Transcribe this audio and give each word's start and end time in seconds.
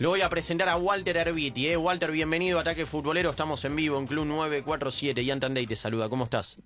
Lo 0.00 0.08
voy 0.08 0.22
a 0.22 0.30
presentar 0.30 0.70
a 0.70 0.78
Walter 0.78 1.14
Herbiti. 1.14 1.68
¿eh? 1.68 1.76
Walter, 1.76 2.10
bienvenido 2.10 2.56
a 2.56 2.62
Ataque 2.62 2.86
Futbolero. 2.86 3.28
Estamos 3.28 3.62
en 3.66 3.76
vivo 3.76 3.98
en 3.98 4.06
Club 4.06 4.24
947. 4.24 5.20
Y 5.20 5.30
Antandey 5.30 5.66
te 5.66 5.76
saluda. 5.76 6.08
¿Cómo 6.08 6.24
estás? 6.24 6.58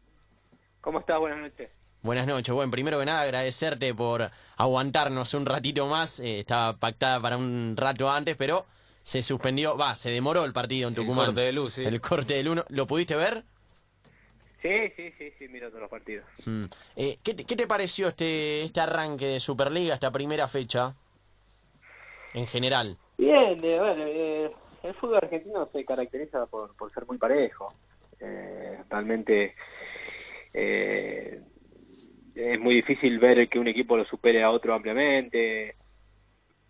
¿Cómo 0.80 1.00
estás? 1.00 1.18
Buenas 1.18 1.41
noches. 1.41 1.68
Buenas 2.02 2.28
noches. 2.28 2.55
Bueno, 2.55 2.70
primero 2.70 3.00
que 3.00 3.07
nada 3.07 3.23
agradecerte 3.23 3.92
por 3.92 4.31
aguantarnos 4.57 5.34
un 5.34 5.47
ratito 5.47 5.89
más. 5.89 6.20
Eh, 6.20 6.39
estaba 6.39 6.76
pactada 6.76 7.18
para 7.18 7.36
un 7.36 7.75
rato 7.76 8.09
antes, 8.09 8.36
pero 8.36 8.66
se 9.02 9.20
suspendió. 9.20 9.76
Va, 9.76 9.96
se 9.96 10.10
demoró 10.10 10.44
el 10.44 10.52
partido 10.52 10.86
en 10.86 10.94
Tucumán. 10.94 11.30
El 11.30 11.34
corte 11.34 11.40
de 11.40 11.52
luz, 11.52 11.72
sí. 11.72 11.84
El 11.84 12.00
corte 12.00 12.34
de 12.34 12.44
luz. 12.44 12.64
¿Lo 12.68 12.86
pudiste 12.86 13.16
ver? 13.16 13.42
Sí, 14.62 14.92
sí, 14.94 15.12
sí, 15.18 15.32
sí, 15.36 15.48
miro 15.48 15.70
todos 15.70 15.80
los 15.80 15.90
partidos. 15.90 16.24
Mm. 16.46 16.66
Eh, 16.94 17.18
¿qué, 17.24 17.34
te, 17.34 17.44
¿Qué 17.44 17.56
te 17.56 17.66
pareció 17.66 18.06
este, 18.06 18.62
este 18.62 18.80
arranque 18.80 19.26
de 19.26 19.40
Superliga, 19.40 19.94
esta 19.94 20.12
primera 20.12 20.46
fecha? 20.46 20.94
En 22.32 22.46
general. 22.46 22.96
Bien, 23.16 23.58
eh, 23.62 23.78
bueno, 23.78 24.04
eh, 24.06 24.50
el 24.82 24.94
fútbol 24.94 25.16
argentino 25.16 25.68
se 25.72 25.84
caracteriza 25.84 26.46
por, 26.46 26.75
por 26.76 26.93
ser 26.93 27.07
muy 27.07 27.18
parejo. 27.18 27.72
Eh, 28.20 28.79
realmente 28.89 29.54
eh, 30.52 31.40
es 32.34 32.61
muy 32.61 32.75
difícil 32.75 33.19
ver 33.19 33.48
que 33.48 33.59
un 33.59 33.69
equipo 33.69 33.97
lo 33.97 34.05
supere 34.05 34.42
a 34.42 34.51
otro 34.51 34.75
ampliamente. 34.75 35.77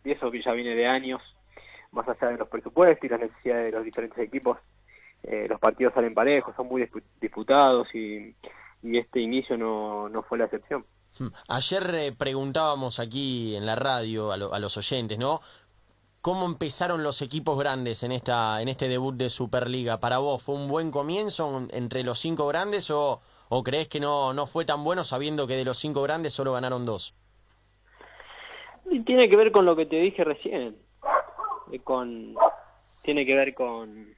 Y 0.04 0.10
eso 0.10 0.30
ya 0.32 0.52
viene 0.52 0.74
de 0.74 0.86
años, 0.86 1.22
más 1.90 2.06
allá 2.08 2.28
de 2.28 2.38
los 2.38 2.48
presupuestos 2.48 3.04
y 3.04 3.08
las 3.08 3.20
necesidades 3.20 3.66
de 3.66 3.72
los 3.78 3.84
diferentes 3.84 4.18
equipos. 4.18 4.58
Eh, 5.22 5.46
los 5.48 5.58
partidos 5.58 5.94
salen 5.94 6.12
parejos, 6.12 6.54
son 6.54 6.68
muy 6.68 6.82
dispu- 6.82 7.02
disputados 7.18 7.88
y, 7.94 8.36
y 8.82 8.98
este 8.98 9.20
inicio 9.20 9.56
no, 9.56 10.10
no 10.10 10.22
fue 10.22 10.36
la 10.36 10.44
excepción. 10.44 10.84
Mm. 11.18 11.28
Ayer 11.48 11.94
eh, 11.94 12.12
preguntábamos 12.12 13.00
aquí 13.00 13.56
en 13.56 13.64
la 13.64 13.76
radio 13.76 14.32
a, 14.32 14.36
lo- 14.36 14.52
a 14.52 14.58
los 14.58 14.76
oyentes, 14.76 15.16
¿no? 15.18 15.40
¿Cómo 16.24 16.46
empezaron 16.46 17.02
los 17.02 17.20
equipos 17.20 17.58
grandes 17.58 18.02
en 18.02 18.10
esta 18.10 18.62
en 18.62 18.68
este 18.68 18.88
debut 18.88 19.14
de 19.14 19.28
Superliga? 19.28 20.00
¿Para 20.00 20.16
vos 20.16 20.42
fue 20.42 20.54
un 20.54 20.68
buen 20.68 20.90
comienzo 20.90 21.58
en- 21.58 21.68
entre 21.70 22.02
los 22.02 22.18
cinco 22.18 22.46
grandes 22.46 22.90
o, 22.90 23.20
crees 23.62 23.88
que 23.88 24.00
no, 24.00 24.32
no 24.32 24.46
fue 24.46 24.64
tan 24.64 24.82
bueno 24.84 25.04
sabiendo 25.04 25.46
que 25.46 25.54
de 25.54 25.66
los 25.66 25.76
cinco 25.76 26.00
grandes 26.00 26.32
solo 26.32 26.54
ganaron 26.54 26.82
dos? 26.82 27.14
Tiene 29.04 29.28
que 29.28 29.36
ver 29.36 29.52
con 29.52 29.66
lo 29.66 29.76
que 29.76 29.84
te 29.84 29.96
dije 29.96 30.24
recién. 30.24 30.78
Eh, 31.70 31.80
con 31.80 32.34
Tiene 33.02 33.26
que 33.26 33.34
ver 33.34 33.52
con, 33.52 34.14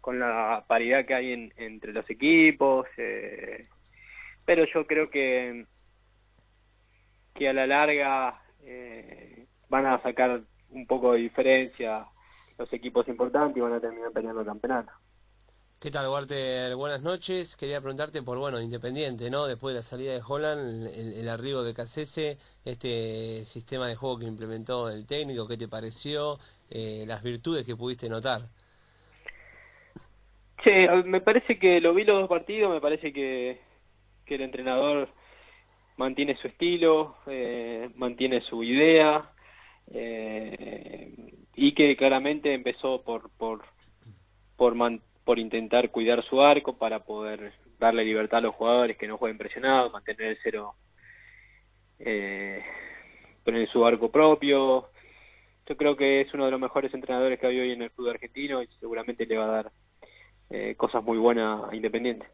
con 0.00 0.18
la 0.18 0.64
paridad 0.66 1.06
que 1.06 1.14
hay 1.14 1.32
en- 1.32 1.54
entre 1.58 1.92
los 1.92 2.10
equipos. 2.10 2.88
eh, 2.96 3.68
pero 4.44 4.64
yo 4.74 4.84
creo 4.84 5.08
que, 5.10 5.64
que 7.34 7.48
a 7.48 7.52
la 7.52 7.68
larga 7.68 8.42
eh, 8.64 9.46
van 9.68 9.86
a 9.86 10.02
sacar 10.02 10.42
un 10.72 10.86
poco 10.86 11.12
de 11.12 11.20
diferencia 11.20 12.06
los 12.58 12.72
equipos 12.72 13.08
importantes 13.08 13.56
y 13.56 13.60
van 13.60 13.72
a 13.72 13.80
terminar 13.80 14.12
peleando 14.12 14.40
el 14.40 14.46
campeonato. 14.46 14.92
¿Qué 15.80 15.90
tal, 15.90 16.08
Walter? 16.08 16.76
Buenas 16.76 17.00
noches. 17.00 17.56
Quería 17.56 17.80
preguntarte 17.80 18.22
por, 18.22 18.36
bueno, 18.38 18.60
Independiente, 18.60 19.30
¿no? 19.30 19.46
Después 19.46 19.72
de 19.72 19.78
la 19.78 19.82
salida 19.82 20.12
de 20.12 20.20
Holland, 20.26 20.86
el, 20.94 21.14
el 21.14 21.28
arribo 21.30 21.62
de 21.62 21.72
Cassese, 21.72 22.36
este 22.66 23.46
sistema 23.46 23.88
de 23.88 23.96
juego 23.96 24.18
que 24.18 24.26
implementó 24.26 24.90
el 24.90 25.06
técnico, 25.06 25.48
¿qué 25.48 25.56
te 25.56 25.68
pareció? 25.68 26.38
Eh, 26.68 27.04
las 27.06 27.22
virtudes 27.22 27.64
que 27.64 27.76
pudiste 27.76 28.10
notar. 28.10 28.42
Sí, 30.62 30.70
me 31.06 31.22
parece 31.22 31.58
que 31.58 31.80
lo 31.80 31.94
vi 31.94 32.04
los 32.04 32.20
dos 32.20 32.28
partidos, 32.28 32.70
me 32.70 32.82
parece 32.82 33.10
que, 33.14 33.58
que 34.26 34.34
el 34.34 34.42
entrenador 34.42 35.08
mantiene 35.96 36.36
su 36.36 36.46
estilo, 36.46 37.16
eh, 37.26 37.88
mantiene 37.96 38.42
su 38.42 38.62
idea 38.62 39.22
eh, 39.90 41.34
y 41.54 41.72
que 41.72 41.96
claramente 41.96 42.54
empezó 42.54 43.02
por 43.02 43.30
por 43.30 43.62
por, 44.56 44.74
por 45.24 45.38
intentar 45.38 45.90
cuidar 45.90 46.22
su 46.24 46.42
arco 46.42 46.76
para 46.76 47.04
poder 47.04 47.52
darle 47.78 48.04
libertad 48.04 48.38
a 48.38 48.42
los 48.42 48.54
jugadores 48.54 48.96
que 48.96 49.08
no 49.08 49.16
jueguen 49.16 49.38
presionados, 49.38 49.92
mantener 49.92 50.28
el 50.28 50.38
cero 50.42 50.74
eh, 51.98 52.62
poner 53.44 53.68
su 53.68 53.84
arco 53.84 54.10
propio. 54.10 54.90
Yo 55.66 55.76
creo 55.76 55.96
que 55.96 56.20
es 56.20 56.34
uno 56.34 56.46
de 56.46 56.50
los 56.50 56.60
mejores 56.60 56.92
entrenadores 56.94 57.38
que 57.38 57.46
hay 57.46 57.60
hoy 57.60 57.72
en 57.72 57.82
el 57.82 57.90
fútbol 57.90 58.10
argentino 58.10 58.62
y 58.62 58.68
seguramente 58.80 59.26
le 59.26 59.36
va 59.36 59.44
a 59.44 59.62
dar 59.62 59.72
eh, 60.50 60.74
cosas 60.76 61.02
muy 61.04 61.18
buenas 61.18 61.70
a 61.70 61.76
Independiente. 61.76 62.26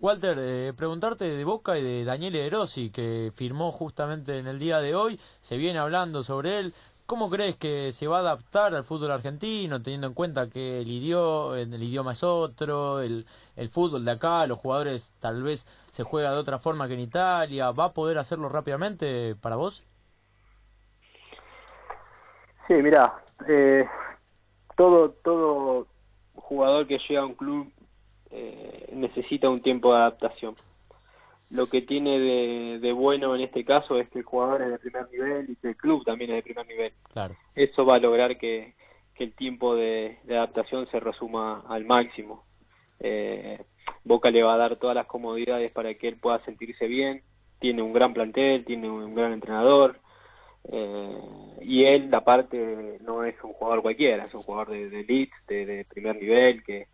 Walter, 0.00 0.38
eh, 0.40 0.72
preguntarte 0.74 1.26
de 1.26 1.44
Boca 1.44 1.76
y 1.76 1.82
de 1.82 2.04
Daniele 2.06 2.38
De 2.38 2.48
Rossi, 2.48 2.90
que 2.90 3.30
firmó 3.34 3.70
justamente 3.70 4.38
en 4.38 4.46
el 4.46 4.58
día 4.58 4.80
de 4.80 4.94
hoy, 4.94 5.20
se 5.40 5.58
viene 5.58 5.78
hablando 5.78 6.22
sobre 6.22 6.58
él. 6.58 6.74
¿Cómo 7.04 7.28
crees 7.28 7.56
que 7.56 7.92
se 7.92 8.06
va 8.06 8.18
a 8.18 8.20
adaptar 8.20 8.74
al 8.74 8.84
fútbol 8.84 9.10
argentino, 9.10 9.82
teniendo 9.82 10.06
en 10.06 10.14
cuenta 10.14 10.48
que 10.48 10.80
el, 10.80 10.88
idioma, 10.88 12.12
es 12.12 12.24
otro, 12.24 13.00
el, 13.00 13.26
el 13.56 13.68
fútbol 13.68 14.06
de 14.06 14.12
acá, 14.12 14.46
los 14.46 14.58
jugadores 14.58 15.12
tal 15.20 15.42
vez 15.42 15.66
se 15.90 16.02
juega 16.02 16.30
de 16.30 16.38
otra 16.38 16.58
forma 16.58 16.88
que 16.88 16.94
en 16.94 17.00
Italia? 17.00 17.70
¿Va 17.70 17.86
a 17.86 17.92
poder 17.92 18.16
hacerlo 18.16 18.48
rápidamente 18.48 19.34
para 19.34 19.56
vos? 19.56 19.84
Sí, 22.66 22.74
mira, 22.74 23.22
eh, 23.46 23.84
todo 24.76 25.10
todo 25.10 25.86
jugador 26.36 26.86
que 26.86 26.98
llega 27.06 27.20
a 27.20 27.26
un 27.26 27.34
club 27.34 27.70
eh, 28.30 28.88
necesita 28.92 29.48
un 29.48 29.60
tiempo 29.60 29.92
de 29.92 29.98
adaptación. 29.98 30.54
Lo 31.50 31.66
que 31.66 31.82
tiene 31.82 32.20
de, 32.20 32.78
de 32.78 32.92
bueno 32.92 33.34
en 33.34 33.40
este 33.40 33.64
caso 33.64 33.98
es 33.98 34.08
que 34.10 34.20
el 34.20 34.24
jugador 34.24 34.62
es 34.62 34.70
de 34.70 34.78
primer 34.78 35.10
nivel 35.10 35.50
y 35.50 35.56
que 35.56 35.68
el 35.70 35.76
club 35.76 36.04
también 36.04 36.30
es 36.30 36.36
de 36.36 36.42
primer 36.42 36.66
nivel. 36.66 36.92
Claro. 37.12 37.34
Eso 37.56 37.84
va 37.84 37.96
a 37.96 37.98
lograr 37.98 38.38
que, 38.38 38.74
que 39.14 39.24
el 39.24 39.32
tiempo 39.32 39.74
de, 39.74 40.18
de 40.24 40.36
adaptación 40.36 40.88
se 40.90 41.00
resuma 41.00 41.64
al 41.68 41.84
máximo. 41.84 42.44
Eh, 43.00 43.58
Boca 44.04 44.30
le 44.30 44.44
va 44.44 44.54
a 44.54 44.58
dar 44.58 44.76
todas 44.76 44.94
las 44.94 45.06
comodidades 45.06 45.72
para 45.72 45.92
que 45.94 46.06
él 46.06 46.16
pueda 46.16 46.38
sentirse 46.44 46.86
bien. 46.86 47.22
Tiene 47.58 47.82
un 47.82 47.92
gran 47.92 48.14
plantel, 48.14 48.64
tiene 48.64 48.88
un 48.88 49.14
gran 49.14 49.32
entrenador. 49.32 49.98
Eh, 50.70 51.18
y 51.62 51.84
él, 51.84 52.14
aparte, 52.14 52.98
no 53.00 53.24
es 53.24 53.34
un 53.42 53.54
jugador 53.54 53.82
cualquiera, 53.82 54.22
es 54.22 54.34
un 54.34 54.42
jugador 54.42 54.70
de, 54.70 54.88
de 54.88 55.00
elite, 55.00 55.34
de, 55.48 55.66
de 55.66 55.84
primer 55.84 56.16
nivel, 56.16 56.62
que, 56.62 56.86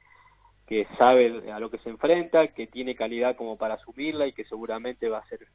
que 0.66 0.86
sabe 0.98 1.50
a 1.52 1.60
lo 1.60 1.70
que 1.70 1.78
se 1.78 1.90
enfrenta, 1.90 2.48
que 2.48 2.66
tiene 2.66 2.96
calidad 2.96 3.36
como 3.36 3.56
para 3.56 3.74
asumirla 3.74 4.26
y 4.26 4.32
que 4.32 4.44
seguramente 4.44 5.08
va 5.08 5.18
a 5.18 5.20
hacer 5.20 5.46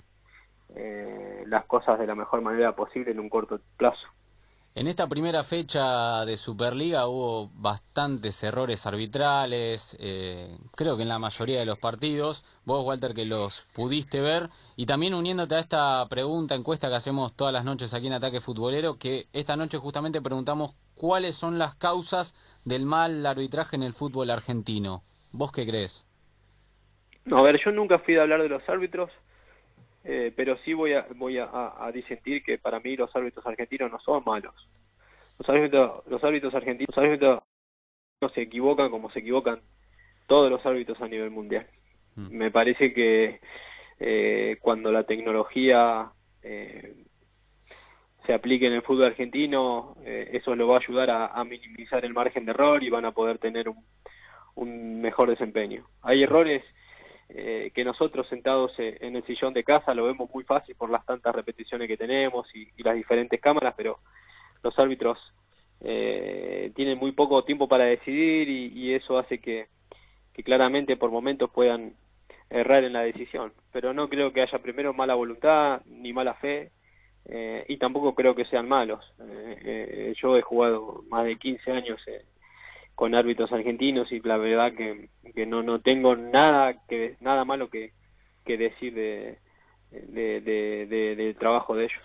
eh, 0.75 1.43
las 1.47 1.65
cosas 1.65 1.99
de 1.99 2.07
la 2.07 2.15
mejor 2.15 2.41
manera 2.41 2.75
posible 2.75 3.11
en 3.11 3.19
un 3.19 3.29
corto 3.29 3.59
plazo. 3.77 4.07
En 4.73 4.87
esta 4.87 5.07
primera 5.07 5.43
fecha 5.43 6.23
de 6.23 6.37
Superliga 6.37 7.05
hubo 7.05 7.49
bastantes 7.55 8.41
errores 8.41 8.85
arbitrales, 8.85 9.97
eh, 9.99 10.57
creo 10.77 10.95
que 10.95 11.03
en 11.03 11.09
la 11.09 11.19
mayoría 11.19 11.59
de 11.59 11.65
los 11.65 11.77
partidos. 11.77 12.45
Vos, 12.63 12.85
Walter, 12.85 13.13
que 13.13 13.25
los 13.25 13.65
pudiste 13.73 14.21
ver. 14.21 14.49
Y 14.77 14.85
también 14.85 15.13
uniéndote 15.13 15.55
a 15.55 15.59
esta 15.59 16.07
pregunta, 16.07 16.55
encuesta 16.55 16.87
que 16.87 16.95
hacemos 16.95 17.33
todas 17.33 17.51
las 17.51 17.65
noches 17.65 17.93
aquí 17.93 18.07
en 18.07 18.13
Ataque 18.13 18.39
Futbolero, 18.39 18.97
que 18.97 19.27
esta 19.33 19.57
noche 19.57 19.77
justamente 19.77 20.21
preguntamos 20.21 20.73
cuáles 21.01 21.35
son 21.35 21.57
las 21.57 21.73
causas 21.73 22.35
del 22.63 22.85
mal 22.85 23.25
arbitraje 23.25 23.75
en 23.75 23.81
el 23.81 23.93
fútbol 23.93 24.29
argentino. 24.29 25.01
¿Vos 25.31 25.51
qué 25.51 25.65
crees? 25.65 26.05
No, 27.25 27.37
a 27.39 27.41
ver, 27.41 27.59
yo 27.63 27.71
nunca 27.71 27.97
fui 27.97 28.13
de 28.13 28.21
hablar 28.21 28.43
de 28.43 28.49
los 28.49 28.67
árbitros, 28.69 29.09
eh, 30.03 30.31
pero 30.35 30.57
sí 30.63 30.73
voy 30.73 30.93
a 30.93 31.07
voy 31.15 31.39
a, 31.39 31.45
a- 31.45 31.87
a 31.87 31.91
disentir 31.91 32.43
que 32.43 32.59
para 32.59 32.79
mí 32.79 32.95
los 32.95 33.15
árbitros 33.15 33.43
argentinos 33.47 33.91
no 33.91 33.99
son 33.99 34.23
malos. 34.25 34.53
Los 35.39 35.49
árbitros, 35.49 36.03
los 36.07 36.23
árbitros 36.23 36.53
argentinos, 36.53 36.95
los 36.95 37.03
árbitros 37.03 37.39
no 38.21 38.29
se 38.29 38.41
equivocan 38.43 38.91
como 38.91 39.09
se 39.11 39.19
equivocan 39.19 39.61
todos 40.27 40.51
los 40.51 40.65
árbitros 40.65 41.01
a 41.01 41.07
nivel 41.07 41.31
mundial. 41.31 41.67
Mm. 42.15 42.37
Me 42.37 42.51
parece 42.51 42.93
que 42.93 43.41
eh, 43.99 44.57
cuando 44.61 44.91
la 44.91 45.05
tecnología 45.05 46.11
eh, 46.43 47.05
se 48.25 48.33
aplique 48.33 48.67
en 48.67 48.73
el 48.73 48.83
fútbol 48.83 49.05
argentino, 49.05 49.95
eh, 50.05 50.29
eso 50.33 50.55
lo 50.55 50.67
va 50.67 50.75
a 50.75 50.79
ayudar 50.79 51.09
a, 51.09 51.43
minimizar 51.43 52.05
el 52.05 52.13
margen 52.13 52.45
de 52.45 52.51
error 52.51 52.83
y 52.83 52.89
van 52.89 53.05
a 53.05 53.11
poder 53.11 53.39
tener 53.39 53.67
un, 53.69 53.83
un 54.55 55.01
mejor 55.01 55.29
desempeño. 55.29 55.87
Hay 56.01 56.23
errores 56.23 56.63
eh, 57.29 57.71
que 57.73 57.85
nosotros 57.85 58.27
sentados 58.27 58.73
eh, 58.77 58.97
en 59.01 59.15
el 59.15 59.23
sillón 59.25 59.53
de 59.53 59.63
casa 59.63 59.93
lo 59.93 60.05
vemos 60.05 60.29
muy 60.33 60.43
fácil 60.43 60.75
por 60.75 60.89
las 60.89 61.05
tantas 61.05 61.33
repeticiones 61.33 61.87
que 61.87 61.95
tenemos 61.95 62.45
y, 62.53 62.67
y 62.75 62.83
las 62.83 62.95
diferentes 62.95 63.39
cámaras, 63.39 63.73
pero 63.77 63.99
los 64.61 64.77
árbitros 64.77 65.17
eh, 65.79 66.71
tienen 66.75 66.97
muy 66.97 67.13
poco 67.13 67.43
tiempo 67.43 67.67
para 67.67 67.85
decidir 67.85 68.49
y, 68.49 68.67
y 68.67 68.93
eso 68.93 69.17
hace 69.17 69.39
que, 69.39 69.67
que 70.33 70.43
claramente 70.43 70.97
por 70.97 71.09
momentos 71.09 71.49
puedan 71.49 71.93
errar 72.49 72.83
en 72.83 72.93
la 72.93 73.01
decisión. 73.01 73.53
Pero 73.71 73.93
no 73.93 74.09
creo 74.09 74.33
que 74.33 74.41
haya 74.41 74.59
primero 74.59 74.93
mala 74.93 75.15
voluntad 75.15 75.81
ni 75.85 76.11
mala 76.13 76.33
fe 76.35 76.71
eh, 77.25 77.65
y 77.67 77.77
tampoco 77.77 78.15
creo 78.15 78.35
que 78.35 78.45
sean 78.45 78.67
malos. 78.67 79.03
Eh, 79.19 79.59
eh, 79.63 80.13
yo 80.21 80.37
he 80.37 80.41
jugado 80.41 81.03
más 81.09 81.25
de 81.25 81.35
15 81.35 81.71
años 81.71 81.99
eh, 82.07 82.25
con 82.95 83.15
árbitros 83.15 83.51
argentinos 83.51 84.11
y 84.11 84.19
la 84.21 84.37
verdad 84.37 84.73
que, 84.73 85.09
que 85.35 85.45
no 85.45 85.63
no 85.63 85.81
tengo 85.81 86.15
nada 86.15 86.75
que 86.87 87.17
nada 87.21 87.45
malo 87.45 87.69
que, 87.69 87.93
que 88.45 88.57
decir 88.57 88.93
de, 88.95 89.39
de, 89.91 90.41
de- 90.41 90.87
de- 90.87 91.15
del 91.15 91.35
trabajo 91.37 91.75
de 91.75 91.85
ellos. 91.85 92.03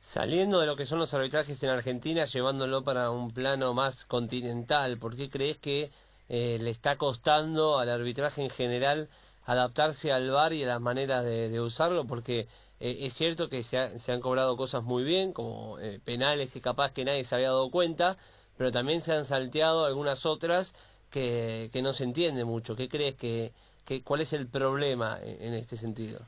Saliendo 0.00 0.60
de 0.60 0.66
lo 0.66 0.76
que 0.76 0.86
son 0.86 0.98
los 0.98 1.12
arbitrajes 1.14 1.62
en 1.62 1.70
Argentina, 1.70 2.24
llevándolo 2.24 2.82
para 2.84 3.10
un 3.10 3.32
plano 3.32 3.74
más 3.74 4.06
continental, 4.06 4.98
¿por 4.98 5.14
qué 5.16 5.28
crees 5.28 5.58
que 5.58 5.90
le 6.28 6.70
está 6.70 6.96
costando 6.96 7.78
al 7.78 7.90
arbitraje 7.90 8.42
en 8.42 8.50
general 8.50 9.08
adaptarse 9.44 10.12
al 10.12 10.30
VAR 10.30 10.52
y 10.54 10.64
a 10.64 10.68
las 10.68 10.80
maneras 10.80 11.24
de, 11.24 11.60
usarlo? 11.60 12.06
Porque 12.06 12.46
eh, 12.80 12.98
es 13.00 13.12
cierto 13.12 13.48
que 13.48 13.62
se, 13.62 13.98
se, 13.98 14.12
han 14.12 14.20
cobrado 14.20 14.56
cosas 14.56 14.82
muy 14.82 15.04
bien, 15.04 15.32
como 15.32 15.78
eh, 15.80 16.00
penales 16.04 16.52
que 16.52 16.60
capaz 16.60 16.92
que 16.92 17.04
nadie 17.04 17.24
se 17.24 17.34
había 17.34 17.48
dado 17.48 17.70
cuenta, 17.70 18.16
pero 18.56 18.72
también 18.72 19.02
se 19.02 19.12
han 19.12 19.26
salteado 19.26 19.84
algunas 19.84 20.24
otras 20.26 20.72
que, 21.10 21.68
que 21.72 21.82
no 21.82 21.92
se 21.92 22.04
entiende 22.04 22.44
mucho. 22.44 22.76
¿Qué 22.76 22.88
crees 22.88 23.16
que, 23.16 23.50
que 23.86 24.02
cuál 24.02 24.22
es 24.22 24.32
el 24.32 24.48
problema 24.48 25.18
en, 25.22 25.52
este 25.54 25.76
sentido? 25.76 26.20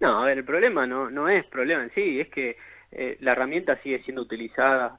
No, 0.00 0.22
a 0.22 0.26
ver, 0.26 0.38
el 0.38 0.44
problema 0.44 0.86
no, 0.86 1.10
no 1.10 1.28
es 1.28 1.44
problema 1.46 1.82
en 1.82 1.94
sí, 1.94 2.20
es 2.20 2.28
que 2.28 2.56
eh, 2.92 3.16
la 3.20 3.32
herramienta 3.32 3.80
sigue 3.82 4.02
siendo 4.04 4.22
utilizada 4.22 4.98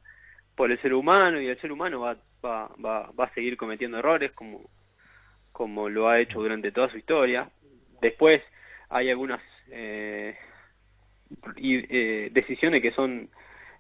por 0.56 0.72
el 0.72 0.82
ser 0.82 0.94
humano 0.94 1.40
y 1.40 1.48
el 1.48 1.62
ser 1.62 1.72
humano 1.72 2.02
va, 2.02 2.18
va, 2.44 2.70
va, 2.84 3.12
va 3.12 3.26
a 3.26 3.34
seguir 3.34 3.58
cometiendo 3.58 4.00
errores 4.00 4.32
como, 4.34 4.70
como 5.52 5.88
lo 5.88 6.10
ha 6.10 6.20
hecho 6.20 6.40
durante 6.40 6.72
toda 6.72 6.90
su 6.90 6.98
historia. 6.98 7.50
Después 8.02 8.42
hay 8.90 9.10
algunas 9.10 9.42
eh, 9.72 10.36
eh, 11.58 12.30
decisiones 12.32 12.82
que 12.82 12.92
son 12.92 13.30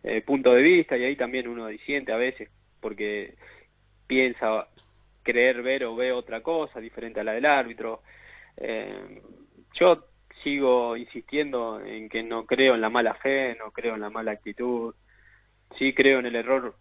eh, 0.04 0.22
punto 0.22 0.54
de 0.54 0.62
vista 0.62 0.98
y 0.98 1.04
ahí 1.04 1.16
también 1.16 1.48
uno 1.48 1.68
disiente 1.68 2.12
a 2.12 2.18
veces 2.18 2.50
porque 2.80 3.36
piensa 4.08 4.68
creer 5.24 5.62
ver 5.62 5.86
o 5.86 5.96
ve 5.96 6.12
otra 6.12 6.42
cosa 6.42 6.80
diferente 6.80 7.20
a 7.20 7.24
la 7.24 7.34
del 7.34 7.46
árbitro. 7.46 8.02
Eh, 8.58 9.22
yo 9.74 10.06
sigo 10.44 10.96
insistiendo 10.98 11.82
en 11.82 12.10
que 12.10 12.24
no 12.24 12.46
creo 12.46 12.76
en 12.76 12.82
la 12.82 12.90
mala 12.90 13.14
fe, 13.16 13.56
no 13.60 13.72
creo 13.72 13.96
en 13.96 14.02
la 14.02 14.10
mala 14.10 14.32
actitud, 14.32 14.96
sí 15.78 15.94
creo 15.94 16.20
en 16.20 16.26
el 16.26 16.36
error 16.36 16.76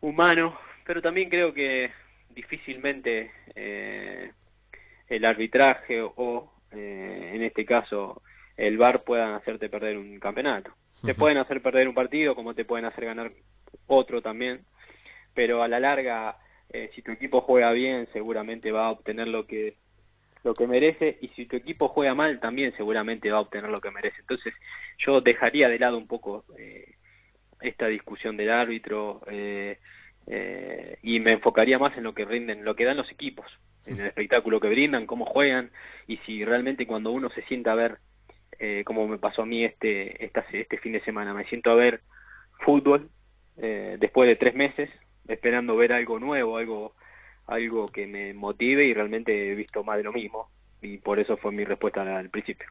humano, 0.00 0.58
pero 0.86 1.02
también 1.02 1.28
creo 1.28 1.52
que 1.52 1.90
difícilmente 2.30 3.32
eh, 3.54 4.32
el 5.08 5.24
arbitraje 5.24 6.00
o, 6.00 6.52
eh, 6.70 7.32
en 7.34 7.42
este 7.42 7.64
caso, 7.64 8.22
el 8.66 8.78
VAR 8.78 9.02
puedan 9.02 9.34
hacerte 9.34 9.68
perder 9.68 9.96
un 9.96 10.18
campeonato. 10.18 10.72
Te 11.04 11.14
pueden 11.14 11.38
hacer 11.38 11.62
perder 11.62 11.88
un 11.88 11.94
partido 11.94 12.34
como 12.34 12.54
te 12.54 12.64
pueden 12.64 12.84
hacer 12.84 13.06
ganar 13.06 13.32
otro 13.86 14.20
también, 14.20 14.64
pero 15.34 15.62
a 15.62 15.68
la 15.68 15.80
larga, 15.80 16.36
eh, 16.68 16.90
si 16.94 17.02
tu 17.02 17.10
equipo 17.10 17.40
juega 17.40 17.72
bien, 17.72 18.06
seguramente 18.12 18.70
va 18.70 18.86
a 18.86 18.90
obtener 18.90 19.28
lo 19.28 19.46
que 19.46 19.76
lo 20.42 20.54
que 20.54 20.66
merece 20.66 21.18
y 21.20 21.28
si 21.28 21.46
tu 21.46 21.56
equipo 21.56 21.88
juega 21.88 22.14
mal 22.14 22.40
también 22.40 22.74
seguramente 22.76 23.30
va 23.30 23.38
a 23.38 23.42
obtener 23.42 23.70
lo 23.70 23.80
que 23.80 23.90
merece. 23.90 24.20
Entonces 24.20 24.54
yo 24.98 25.20
dejaría 25.20 25.68
de 25.68 25.78
lado 25.78 25.98
un 25.98 26.06
poco 26.06 26.44
eh, 26.58 26.94
esta 27.60 27.86
discusión 27.86 28.36
del 28.36 28.50
árbitro 28.50 29.22
eh, 29.30 29.78
eh, 30.26 30.98
y 31.02 31.20
me 31.20 31.32
enfocaría 31.32 31.78
más 31.78 31.96
en 31.96 32.04
lo 32.04 32.14
que 32.14 32.24
rinden, 32.24 32.64
lo 32.64 32.74
que 32.74 32.84
dan 32.84 32.96
los 32.96 33.10
equipos, 33.10 33.46
en 33.86 34.00
el 34.00 34.06
espectáculo 34.06 34.60
que 34.60 34.68
brindan, 34.68 35.06
cómo 35.06 35.26
juegan 35.26 35.70
y 36.06 36.18
si 36.18 36.44
realmente 36.44 36.86
cuando 36.86 37.10
uno 37.10 37.30
se 37.30 37.42
sienta 37.42 37.72
a 37.72 37.76
ver, 37.76 37.98
eh, 38.60 38.84
como 38.84 39.08
me 39.08 39.18
pasó 39.18 39.42
a 39.42 39.46
mí 39.46 39.64
este, 39.64 40.22
esta, 40.24 40.44
este 40.52 40.78
fin 40.78 40.92
de 40.92 41.02
semana, 41.02 41.32
me 41.32 41.46
siento 41.46 41.70
a 41.70 41.74
ver 41.74 42.02
fútbol 42.64 43.08
eh, 43.56 43.96
después 43.98 44.28
de 44.28 44.36
tres 44.36 44.54
meses, 44.54 44.90
esperando 45.26 45.76
ver 45.76 45.94
algo 45.94 46.18
nuevo, 46.18 46.58
algo, 46.58 46.94
algo 47.46 47.88
que 47.88 48.06
me 48.06 48.34
motive 48.34 48.84
y 48.84 48.92
realmente 48.92 49.50
he 49.50 49.54
visto 49.54 49.82
más 49.82 49.96
de 49.96 50.04
lo 50.04 50.12
mismo 50.12 50.50
y 50.82 50.98
por 50.98 51.18
eso 51.18 51.36
fue 51.36 51.52
mi 51.52 51.64
respuesta 51.64 52.02
al 52.02 52.30
principio. 52.30 52.66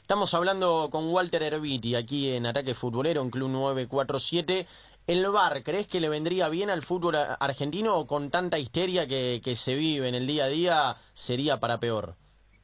Estamos 0.00 0.34
hablando 0.34 0.88
con 0.90 1.08
Walter 1.12 1.42
Herbiti 1.42 1.94
aquí 1.94 2.32
en 2.32 2.46
Ataque 2.46 2.74
Futbolero 2.74 3.22
en 3.22 3.30
Club 3.30 3.50
947. 3.50 4.66
¿El 5.06 5.26
VAR 5.28 5.62
crees 5.62 5.88
que 5.88 6.00
le 6.00 6.08
vendría 6.08 6.48
bien 6.48 6.70
al 6.70 6.82
fútbol 6.82 7.16
argentino 7.16 7.96
o 7.96 8.06
con 8.06 8.30
tanta 8.30 8.58
histeria 8.58 9.06
que, 9.06 9.40
que 9.42 9.56
se 9.56 9.74
vive 9.74 10.08
en 10.08 10.14
el 10.14 10.26
día 10.26 10.44
a 10.44 10.48
día 10.48 10.96
sería 11.12 11.58
para 11.58 11.80
peor? 11.80 12.16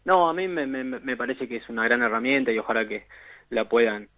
No, 0.09 0.31
a 0.31 0.33
mí 0.33 0.49
me, 0.49 0.67
me, 0.67 0.85
me 0.85 1.17
parece 1.19 1.47
que 1.47 1.57
es 1.57 1.69
una 1.69 1.85
gran 1.85 2.01
herramienta 2.01 2.51
y 2.51 2.59
ojalá 2.59 2.89
que 2.89 3.05
la 3.51 3.69
puedan 3.69 4.09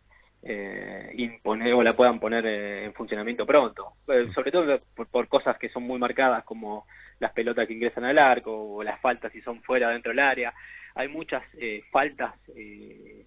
eh, 0.44 1.10
imponer 1.16 1.75
o 1.75 1.82
la 1.82 1.94
puedan 1.94 2.20
poner 2.20 2.46
eh, 2.46 2.84
en 2.84 2.94
funcionamiento 2.94 3.44
pronto. 3.44 3.94
Eh, 4.06 4.28
sobre 4.32 4.52
todo 4.52 4.81
por, 4.94 5.08
por, 5.08 5.26
cosas 5.26 5.58
que 5.58 5.69
son 5.69 5.82
muy 5.82 5.98
marcadas 5.98 6.44
como 6.44 6.87
las 7.19 7.32
pelotas 7.32 7.66
que 7.66 7.72
ingresan 7.72 8.04
al 8.04 8.20
arco 8.20 8.52
o 8.52 8.84
las 8.84 9.00
faltas 9.00 9.32
si 9.32 9.40
son 9.40 9.62
fuera 9.64 9.88
dentro 9.88 10.10
del 10.10 10.20
área. 10.20 10.54
Hay 10.94 11.08
muchas 11.08 11.42
eh, 11.58 11.82
faltas 11.90 12.36
eh, 12.54 13.26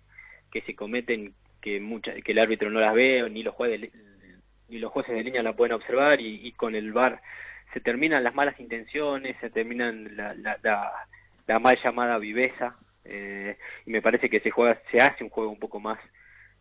que 0.50 0.62
se 0.62 0.74
cometen 0.74 1.33
que, 1.62 1.81
mucha, 1.81 2.13
que 2.13 2.31
el 2.31 2.39
árbitro 2.39 2.69
no 2.69 2.80
las 2.80 2.94
ve 2.94 3.30
ni 3.30 3.44
los 3.44 3.56
jueces 3.56 3.92
ni 4.69 4.80
los 4.80 4.89
jueces 4.94 5.13
de 5.13 5.24
línea 5.24 5.44
la 5.44 5.51
pueden 5.51 5.74
observar 5.74 6.21
y, 6.21 6.48
y 6.48 6.54
con 6.54 6.75
el 6.75 6.94
VAR 6.94 7.21
se 7.74 7.81
terminan 7.81 8.24
las 8.24 8.33
malas 8.33 8.57
intenciones, 8.57 9.36
se 9.42 9.50
terminan 9.50 10.16
la, 10.16 10.33
la, 10.33 10.57
la, 10.63 10.94
la 11.48 11.60
mal 11.60 11.78
llamada 11.81 12.18
viveza 12.18 12.78
eh, 13.06 13.57
y 13.86 13.92
me 13.92 14.01
parece 14.01 14.30
que 14.30 14.40
se 14.40 14.51
juega, 14.51 14.81
se 14.92 15.01
hace 15.01 15.24
un 15.24 15.30
juego 15.30 15.51
un 15.51 15.60
poco 15.60 15.80
más 15.80 16.00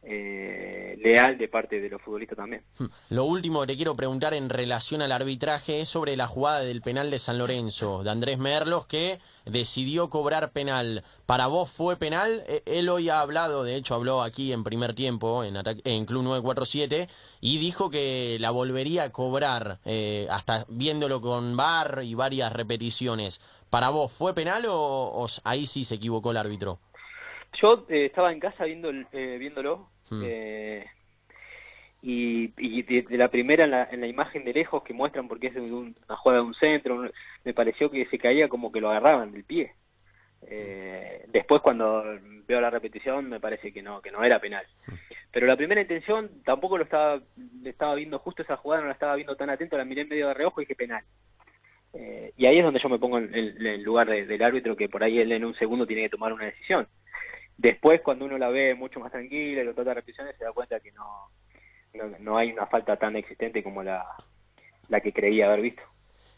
eh, 0.04 0.98
leal 1.00 1.38
de 1.38 1.46
parte 1.46 1.80
de 1.80 1.88
los 1.88 2.02
futbolistas 2.02 2.36
también. 2.36 2.64
Hmm. 2.76 2.86
Lo 3.10 3.24
último 3.24 3.60
que 3.60 3.68
te 3.68 3.76
quiero 3.76 3.94
preguntar 3.94 4.34
en 4.34 4.48
relación 4.48 5.00
al 5.00 5.12
arbitraje 5.12 5.78
es 5.80 5.88
sobre 5.88 6.16
la 6.16 6.26
jugada 6.26 6.60
del 6.60 6.82
penal 6.82 7.08
de 7.08 7.20
San 7.20 7.38
Lorenzo, 7.38 8.02
de 8.02 8.10
Andrés 8.10 8.38
Merlos, 8.38 8.86
que 8.86 9.20
decidió 9.44 10.08
cobrar 10.08 10.50
penal. 10.50 11.04
¿Para 11.24 11.46
vos 11.46 11.70
fue 11.70 11.96
penal? 11.96 12.42
E, 12.48 12.64
él 12.66 12.88
hoy 12.88 13.10
ha 13.10 13.20
hablado, 13.20 13.62
de 13.62 13.76
hecho 13.76 13.94
habló 13.94 14.22
aquí 14.22 14.52
en 14.52 14.64
primer 14.64 14.92
tiempo, 14.94 15.44
en, 15.44 15.54
en 15.56 16.04
Club 16.04 16.24
947, 16.24 17.08
y 17.40 17.58
dijo 17.58 17.88
que 17.88 18.38
la 18.40 18.50
volvería 18.50 19.04
a 19.04 19.12
cobrar, 19.12 19.78
eh, 19.84 20.26
hasta 20.30 20.64
viéndolo 20.68 21.20
con 21.20 21.56
bar 21.56 22.00
y 22.02 22.14
varias 22.14 22.52
repeticiones. 22.52 23.40
¿Para 23.72 23.88
vos 23.88 24.12
fue 24.12 24.34
penal 24.34 24.66
o, 24.66 24.76
o 24.76 25.26
ahí 25.44 25.64
sí 25.64 25.82
se 25.82 25.94
equivocó 25.94 26.30
el 26.30 26.36
árbitro? 26.36 26.78
Yo 27.54 27.86
eh, 27.88 28.04
estaba 28.04 28.30
en 28.30 28.38
casa 28.38 28.66
viendo, 28.66 28.90
eh, 28.90 29.38
viéndolo 29.38 29.88
hmm. 30.10 30.22
eh, 30.22 30.86
y, 32.02 32.52
y 32.58 32.82
de, 32.82 33.00
de, 33.08 33.16
la 33.16 33.28
primera 33.28 33.64
en 33.64 33.70
la, 33.70 33.88
en 33.90 34.02
la, 34.02 34.06
imagen 34.08 34.44
de 34.44 34.52
lejos 34.52 34.82
que 34.82 34.92
muestran 34.92 35.26
porque 35.26 35.46
es 35.46 35.56
un, 35.56 35.96
una 36.06 36.16
jugada 36.18 36.42
de 36.42 36.48
un 36.48 36.54
centro, 36.54 36.96
un, 36.96 37.10
me 37.44 37.54
pareció 37.54 37.90
que 37.90 38.04
se 38.10 38.18
caía 38.18 38.46
como 38.46 38.70
que 38.70 38.82
lo 38.82 38.90
agarraban 38.90 39.32
del 39.32 39.44
pie. 39.44 39.72
Eh, 40.42 41.24
después 41.28 41.62
cuando 41.62 42.04
veo 42.46 42.60
la 42.60 42.68
repetición 42.68 43.30
me 43.30 43.40
parece 43.40 43.72
que 43.72 43.80
no 43.80 44.02
que 44.02 44.10
no 44.10 44.22
era 44.22 44.38
penal. 44.38 44.66
Pero 45.30 45.46
la 45.46 45.56
primera 45.56 45.80
intención 45.80 46.42
tampoco 46.44 46.76
lo 46.76 46.84
estaba 46.84 47.22
estaba 47.64 47.94
viendo 47.94 48.18
justo 48.18 48.42
esa 48.42 48.58
jugada, 48.58 48.82
no 48.82 48.88
la 48.88 48.92
estaba 48.92 49.14
viendo 49.14 49.34
tan 49.34 49.48
atento, 49.48 49.78
la 49.78 49.86
miré 49.86 50.02
en 50.02 50.10
medio 50.10 50.28
de 50.28 50.34
reojo 50.34 50.60
y 50.60 50.64
dije 50.64 50.74
penal. 50.74 51.04
Eh, 51.94 52.32
y 52.36 52.46
ahí 52.46 52.58
es 52.58 52.64
donde 52.64 52.80
yo 52.80 52.88
me 52.88 52.98
pongo 52.98 53.18
en, 53.18 53.34
en 53.34 53.82
lugar 53.82 54.08
de, 54.08 54.24
del 54.26 54.42
árbitro 54.42 54.76
que 54.76 54.88
por 54.88 55.04
ahí 55.04 55.18
él 55.18 55.32
en 55.32 55.44
un 55.44 55.54
segundo 55.54 55.86
tiene 55.86 56.02
que 56.02 56.10
tomar 56.10 56.32
una 56.32 56.46
decisión. 56.46 56.88
Después, 57.56 58.00
cuando 58.00 58.24
uno 58.24 58.38
la 58.38 58.48
ve 58.48 58.74
mucho 58.74 58.98
más 58.98 59.12
tranquila 59.12 59.62
y 59.62 59.64
lo 59.64 59.74
trata 59.74 59.90
de 59.90 59.94
repeticiones, 59.94 60.36
se 60.36 60.44
da 60.44 60.52
cuenta 60.52 60.80
que 60.80 60.90
no, 60.92 61.30
no, 61.94 62.18
no, 62.18 62.36
hay 62.36 62.50
una 62.50 62.66
falta 62.66 62.96
tan 62.96 63.14
existente 63.16 63.62
como 63.62 63.82
la, 63.82 64.04
la 64.88 65.00
que 65.00 65.12
creía 65.12 65.46
haber 65.46 65.60
visto. 65.60 65.82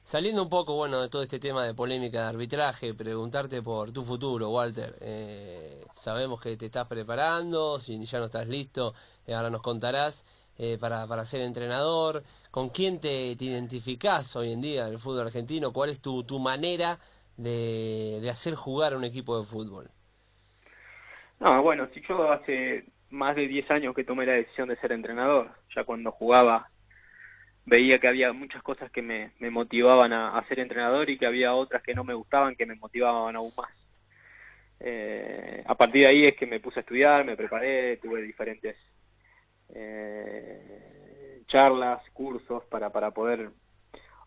Saliendo 0.03 0.43
un 0.43 0.51
poco, 0.51 0.75
bueno, 0.75 1.01
de 1.01 1.09
todo 1.09 1.23
este 1.23 1.39
tema 1.39 1.65
de 1.65 1.73
polémica 1.73 2.23
de 2.23 2.29
arbitraje, 2.29 2.93
preguntarte 2.93 3.63
por 3.63 3.91
tu 3.91 4.05
futuro, 4.05 4.51
Walter. 4.51 4.97
Eh, 5.01 5.87
sabemos 5.95 6.43
que 6.43 6.57
te 6.59 6.67
estás 6.67 6.87
preparando, 6.89 7.79
si 7.79 8.05
ya 8.05 8.19
no 8.19 8.27
estás 8.27 8.47
listo, 8.47 8.93
eh, 9.27 9.33
ahora 9.33 9.49
nos 9.49 9.63
contarás, 9.63 10.27
eh, 10.59 10.77
para, 10.79 11.07
para 11.07 11.25
ser 11.25 11.41
entrenador. 11.41 12.23
¿Con 12.55 12.69
quién 12.69 13.01
te, 13.01 13.35
te 13.35 13.47
identificás 13.47 14.37
hoy 14.37 14.53
en 14.53 14.61
día 14.61 14.87
en 14.87 14.93
el 14.93 15.01
fútbol 15.01 15.27
argentino? 15.27 15.73
¿Cuál 15.73 15.91
es 15.91 16.01
tu, 16.01 16.23
tu 16.23 16.39
manera 16.39 17.01
de, 17.37 18.21
de 18.23 18.31
hacer 18.31 18.55
jugar 18.55 18.93
a 18.93 18.97
un 18.97 19.03
equipo 19.03 19.37
de 19.37 19.45
fútbol? 19.45 19.91
No, 21.41 21.61
bueno, 21.65 21.89
si 21.93 22.01
yo 22.03 22.31
hace 22.31 22.85
más 23.11 23.35
de 23.35 23.49
10 23.49 23.69
años 23.73 23.93
que 23.93 24.05
tomé 24.05 24.25
la 24.25 24.35
decisión 24.35 24.69
de 24.69 24.77
ser 24.77 24.93
entrenador, 24.93 25.51
ya 25.75 25.83
cuando 25.83 26.13
jugaba 26.13 26.69
veía 27.65 27.99
que 27.99 28.07
había 28.07 28.33
muchas 28.33 28.63
cosas 28.63 28.89
que 28.93 29.03
me, 29.03 29.33
me 29.41 29.51
motivaban 29.51 30.13
a, 30.13 30.39
a, 30.39 30.47
ser 30.47 30.61
entrenador 30.61 31.11
y 31.11 31.19
que 31.19 31.27
había 31.27 31.55
otras 31.55 31.83
que 31.83 31.93
no 31.93 32.05
me 32.05 32.15
gustaban 32.15 32.55
que 32.55 32.67
me 32.67 32.77
motivaban 32.77 33.35
aún 33.35 33.51
más. 33.57 33.73
Eh, 34.79 35.65
a 35.67 35.75
partir 35.75 36.03
de 36.03 36.09
ahí 36.09 36.25
es 36.25 36.37
que 36.37 36.47
me 36.47 36.61
puse 36.61 36.79
a 36.79 36.83
estudiar, 36.83 37.25
me 37.25 37.37
preparé, 37.37 37.97
tuve 37.97 38.23
diferentes 38.23 38.77
eh, 39.75 40.94
charlas, 41.47 42.01
cursos 42.13 42.65
para, 42.67 42.91
para 42.91 43.11
poder 43.11 43.51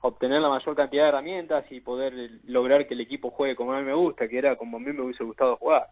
obtener 0.01 0.41
la 0.41 0.49
mayor 0.49 0.75
cantidad 0.75 1.03
de 1.03 1.09
herramientas 1.09 1.65
y 1.71 1.81
poder 1.81 2.13
lograr 2.45 2.87
que 2.87 2.93
el 2.93 3.01
equipo 3.01 3.31
juegue 3.31 3.55
como 3.55 3.73
a 3.73 3.79
mí 3.79 3.85
me 3.85 3.93
gusta, 3.93 4.27
que 4.27 4.37
era 4.37 4.55
como 4.55 4.77
a 4.77 4.79
mí 4.79 4.91
me 4.91 5.01
hubiese 5.01 5.23
gustado 5.23 5.57
jugar. 5.57 5.87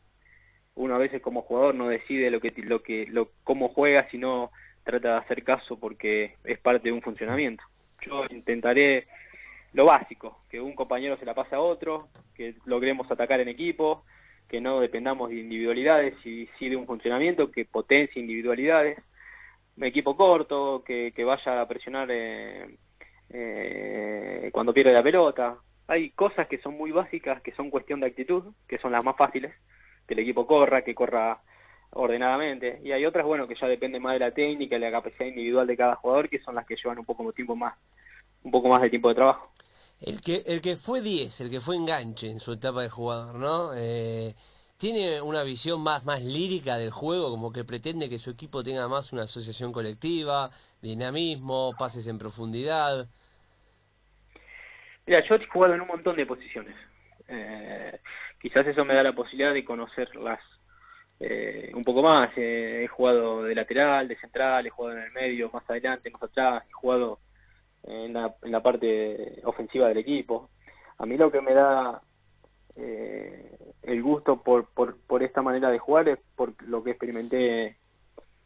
Uno 0.75 0.95
a 0.95 0.99
veces 0.99 1.21
como 1.21 1.41
jugador 1.41 1.75
no 1.75 1.87
decide 1.87 2.29
lo 2.29 2.39
que 2.41 2.53
lo 2.57 2.83
que 2.83 3.07
lo 3.07 3.29
cómo 3.43 3.69
juega 3.69 4.09
sino 4.09 4.51
trata 4.83 5.13
de 5.13 5.17
hacer 5.17 5.43
caso 5.43 5.79
porque 5.79 6.35
es 6.43 6.59
parte 6.59 6.89
de 6.89 6.91
un 6.91 7.01
funcionamiento. 7.01 7.63
Yo 8.01 8.25
intentaré 8.29 9.07
lo 9.73 9.85
básico 9.85 10.41
que 10.49 10.61
un 10.61 10.73
compañero 10.73 11.17
se 11.17 11.25
la 11.25 11.33
pase 11.33 11.55
a 11.55 11.59
otro 11.59 12.09
que 12.35 12.55
logremos 12.65 13.09
atacar 13.09 13.39
en 13.39 13.47
equipo 13.47 14.03
que 14.47 14.61
no 14.61 14.79
dependamos 14.79 15.29
de 15.29 15.37
individualidades 15.37 16.13
y 16.25 16.47
sí 16.59 16.69
de 16.69 16.75
un 16.75 16.85
funcionamiento 16.85 17.51
que 17.51 17.65
potencie 17.65 18.21
individualidades 18.21 18.99
equipo 19.81 20.15
corto, 20.15 20.83
que, 20.85 21.11
que 21.15 21.23
vaya 21.23 21.61
a 21.61 21.67
presionar 21.67 22.09
eh, 22.11 22.77
eh, 23.29 24.49
cuando 24.51 24.73
pierde 24.73 24.93
la 24.93 25.03
pelota. 25.03 25.57
Hay 25.87 26.11
cosas 26.11 26.47
que 26.47 26.59
son 26.59 26.75
muy 26.75 26.91
básicas, 26.91 27.41
que 27.41 27.53
son 27.53 27.69
cuestión 27.69 27.99
de 27.99 28.07
actitud, 28.07 28.43
que 28.67 28.77
son 28.79 28.91
las 28.91 29.03
más 29.03 29.15
fáciles, 29.15 29.53
que 30.07 30.13
el 30.13 30.21
equipo 30.21 30.47
corra, 30.47 30.83
que 30.83 30.95
corra 30.95 31.39
ordenadamente. 31.91 32.79
Y 32.83 32.91
hay 32.91 33.05
otras, 33.05 33.25
bueno, 33.25 33.47
que 33.47 33.55
ya 33.59 33.67
depende 33.67 33.99
más 33.99 34.13
de 34.13 34.19
la 34.19 34.31
técnica 34.31 34.75
y 34.75 34.79
la 34.79 34.91
capacidad 34.91 35.27
individual 35.27 35.67
de 35.67 35.77
cada 35.77 35.95
jugador, 35.95 36.29
que 36.29 36.39
son 36.39 36.55
las 36.55 36.65
que 36.65 36.75
llevan 36.75 36.99
un 36.99 37.05
poco 37.05 37.31
tiempo 37.33 37.55
más, 37.55 37.75
un 38.43 38.51
poco 38.51 38.69
más 38.69 38.81
de 38.81 38.89
tiempo 38.89 39.09
de 39.09 39.15
trabajo. 39.15 39.51
El 40.01 40.21
que, 40.21 40.43
el 40.45 40.61
que 40.61 40.75
fue 40.75 41.01
10, 41.01 41.41
el 41.41 41.49
que 41.49 41.61
fue 41.61 41.75
enganche 41.75 42.29
en 42.29 42.39
su 42.39 42.53
etapa 42.53 42.81
de 42.81 42.89
jugador, 42.89 43.35
¿no? 43.35 43.73
Eh, 43.75 44.35
tiene 44.77 45.21
una 45.21 45.43
visión 45.43 45.81
más, 45.81 46.05
más 46.05 46.21
lírica 46.23 46.77
del 46.77 46.91
juego, 46.91 47.29
como 47.29 47.51
que 47.51 47.63
pretende 47.63 48.09
que 48.09 48.19
su 48.19 48.29
equipo 48.29 48.63
tenga 48.63 48.87
más 48.87 49.13
una 49.13 49.23
asociación 49.23 49.71
colectiva, 49.71 50.49
dinamismo, 50.81 51.73
pases 51.77 52.07
en 52.07 52.17
profundidad. 52.17 53.07
Mira, 55.05 55.23
yo 55.27 55.35
he 55.35 55.45
jugado 55.47 55.75
en 55.75 55.81
un 55.81 55.87
montón 55.87 56.15
de 56.15 56.25
posiciones. 56.25 56.75
Eh, 57.27 57.99
quizás 58.41 58.67
eso 58.67 58.83
me 58.83 58.93
da 58.93 59.03
la 59.03 59.13
posibilidad 59.13 59.53
de 59.53 59.63
conocerlas 59.63 60.39
eh, 61.19 61.71
un 61.73 61.83
poco 61.83 62.01
más. 62.01 62.31
Eh, 62.35 62.83
he 62.83 62.87
jugado 62.87 63.43
de 63.43 63.55
lateral, 63.55 64.07
de 64.07 64.17
central, 64.17 64.67
he 64.67 64.71
jugado 64.71 64.97
en 64.97 65.03
el 65.03 65.11
medio, 65.11 65.49
más 65.51 65.69
adelante, 65.69 66.09
más 66.09 66.23
atrás, 66.23 66.63
he 66.67 66.73
jugado 66.73 67.19
en 67.83 68.13
la, 68.13 68.35
en 68.41 68.51
la 68.51 68.61
parte 68.61 69.41
ofensiva 69.43 69.87
del 69.87 69.99
equipo. 69.99 70.49
A 70.97 71.05
mí 71.05 71.17
lo 71.17 71.31
que 71.31 71.41
me 71.41 71.53
da 71.53 72.01
eh, 72.75 73.64
el 73.85 74.01
gusto 74.01 74.41
por, 74.41 74.67
por, 74.67 74.97
por 75.01 75.23
esta 75.23 75.41
manera 75.41 75.69
de 75.69 75.79
jugar 75.79 76.09
es 76.09 76.19
por 76.35 76.53
lo 76.63 76.83
que 76.83 76.91
experimenté 76.91 77.77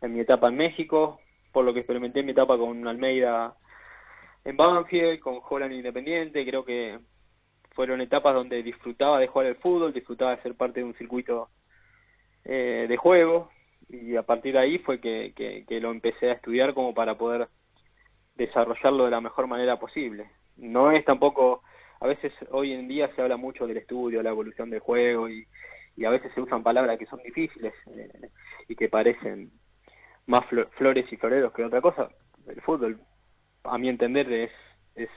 en 0.01 0.13
mi 0.13 0.19
etapa 0.19 0.49
en 0.49 0.57
México, 0.57 1.19
por 1.51 1.65
lo 1.65 1.73
que 1.73 1.79
experimenté 1.79 2.19
en 2.19 2.25
mi 2.27 2.31
etapa 2.33 2.57
con 2.57 2.87
Almeida 2.87 3.55
en 4.45 4.57
Banfield, 4.57 5.19
con 5.19 5.39
Holland 5.47 5.73
Independiente, 5.73 6.45
creo 6.45 6.63
que 6.63 6.99
fueron 7.71 8.01
etapas 8.01 8.33
donde 8.33 8.63
disfrutaba 8.63 9.19
de 9.19 9.27
jugar 9.27 9.47
el 9.47 9.55
fútbol, 9.55 9.93
disfrutaba 9.93 10.35
de 10.35 10.41
ser 10.41 10.55
parte 10.55 10.79
de 10.81 10.85
un 10.85 10.95
circuito 10.95 11.49
eh, 12.43 12.85
de 12.87 12.97
juego 12.97 13.49
y 13.89 14.15
a 14.15 14.23
partir 14.23 14.53
de 14.53 14.59
ahí 14.59 14.77
fue 14.79 14.99
que, 14.99 15.33
que, 15.35 15.65
que, 15.67 15.79
lo 15.79 15.91
empecé 15.91 16.29
a 16.29 16.33
estudiar 16.33 16.73
como 16.73 16.93
para 16.93 17.17
poder 17.17 17.47
desarrollarlo 18.35 19.05
de 19.05 19.11
la 19.11 19.21
mejor 19.21 19.47
manera 19.47 19.79
posible. 19.79 20.29
No 20.57 20.91
es 20.91 21.03
tampoco 21.05 21.63
a 21.99 22.07
veces 22.07 22.31
hoy 22.51 22.73
en 22.73 22.87
día 22.87 23.13
se 23.15 23.21
habla 23.21 23.37
mucho 23.37 23.67
del 23.67 23.77
estudio, 23.77 24.23
la 24.23 24.29
evolución 24.29 24.69
del 24.69 24.79
juego 24.79 25.29
y, 25.29 25.45
y 25.97 26.05
a 26.05 26.09
veces 26.09 26.31
se 26.33 26.41
usan 26.41 26.63
palabras 26.63 26.97
que 26.97 27.05
son 27.05 27.21
difíciles 27.21 27.73
eh, 27.93 28.29
y 28.67 28.75
que 28.75 28.87
parecen 28.87 29.51
más 30.25 30.45
flores 30.77 31.11
y 31.11 31.17
floreros 31.17 31.51
que 31.53 31.63
otra 31.63 31.81
cosa. 31.81 32.09
El 32.47 32.61
fútbol, 32.61 32.99
a 33.63 33.77
mi 33.77 33.89
entender, 33.89 34.31
es, 34.31 34.51
es 34.95 35.09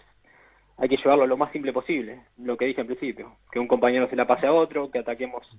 hay 0.76 0.88
que 0.88 0.96
llevarlo 0.96 1.26
lo 1.26 1.36
más 1.36 1.52
simple 1.52 1.72
posible, 1.72 2.22
lo 2.38 2.56
que 2.56 2.64
dije 2.64 2.80
en 2.80 2.86
principio, 2.88 3.36
que 3.52 3.60
un 3.60 3.68
compañero 3.68 4.08
se 4.08 4.16
la 4.16 4.26
pase 4.26 4.48
a 4.48 4.52
otro, 4.52 4.90
que 4.90 4.98
ataquemos 4.98 5.56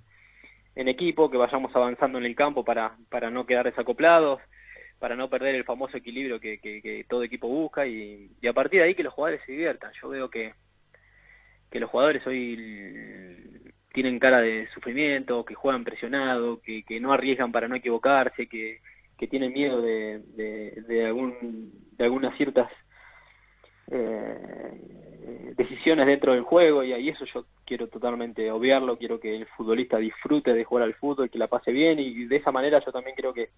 en 0.76 0.88
equipo, 0.88 1.30
que 1.30 1.38
vayamos 1.38 1.74
avanzando 1.76 2.18
en 2.18 2.26
el 2.26 2.36
campo 2.36 2.66
para, 2.66 2.98
para 3.10 3.30
no 3.30 3.46
quedar 3.46 3.66
desacoplados, 3.66 4.42
para 5.00 5.16
no 5.16 5.30
perder 5.30 5.56
el 5.56 5.64
famoso 5.64 5.96
equilibrio 5.96 6.40
que, 6.40 6.58
que, 6.60 7.06
todo 7.08 7.24
equipo 7.24 7.48
busca 7.48 7.86
y 7.86 8.30
a 8.48 8.54
partir 8.54 8.82
de 8.82 8.88
ahí 8.88 8.96
que 8.96 9.04
los 9.04 9.14
jugadores 9.14 9.42
se 9.46 9.52
diviertan. 9.52 9.92
Yo 10.02 10.10
veo 10.10 10.30
que 10.30 10.54
que 11.74 11.80
los 11.80 11.90
jugadores 11.90 12.26
hoy 12.28 12.56
tienen 13.92 14.20
cara 14.20 14.40
de 14.42 14.70
sufrimiento, 14.76 15.44
que 15.44 15.56
juegan 15.56 15.84
presionado, 15.84 16.62
que, 16.62 16.86
no 17.02 17.12
arriesgan 17.12 17.52
para 17.52 17.68
no 17.68 17.76
equivocarse, 17.76 18.48
que, 18.48 18.80
tienen 19.30 19.54
miedo 19.54 19.82
de, 19.82 20.20
de, 20.36 20.84
de, 20.86 21.06
algún, 21.06 21.72
de 21.94 22.04
algunas 22.04 22.36
ciertas 22.36 22.70
eh, 23.90 25.54
decisiones 25.56 26.06
dentro 26.06 26.34
del 26.34 26.42
juego 26.44 26.84
y, 26.84 26.94
y 26.94 27.08
eso 27.08 27.24
yo 27.34 27.46
quiero 27.66 27.88
totalmente 27.88 28.52
obviarlo, 28.52 28.98
quiero 28.98 29.22
que 29.22 29.34
el 29.34 29.46
futbolista 29.46 29.96
disfrute 29.96 30.54
de 30.54 30.66
jugar 30.66 30.84
al 30.84 30.96
fútbol, 30.96 31.30
que 31.30 31.38
la 31.40 31.48
pase 31.48 31.72
bien 31.72 32.00
y 32.00 32.26
de 32.26 32.36
esa 32.36 32.52
manera 32.52 32.84
yo 32.86 32.92
también 32.92 33.16
creo 33.16 33.34
que, 33.34 33.52